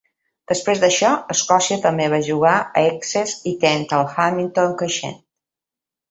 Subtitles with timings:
[0.51, 5.21] Després d 'això, Escòcia també va jugar a Essex i Kent al Hamilton Crescent.